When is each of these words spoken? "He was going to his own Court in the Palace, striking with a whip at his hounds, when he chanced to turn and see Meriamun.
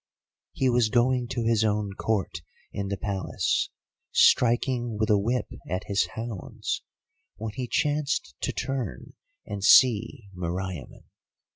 "He 0.53 0.67
was 0.67 0.89
going 0.89 1.27
to 1.27 1.43
his 1.43 1.63
own 1.63 1.93
Court 1.93 2.41
in 2.71 2.87
the 2.87 2.97
Palace, 2.97 3.69
striking 4.11 4.97
with 4.97 5.11
a 5.11 5.19
whip 5.19 5.45
at 5.69 5.83
his 5.83 6.07
hounds, 6.15 6.81
when 7.35 7.53
he 7.53 7.67
chanced 7.67 8.33
to 8.41 8.51
turn 8.51 9.13
and 9.45 9.63
see 9.63 10.27
Meriamun. 10.35 11.03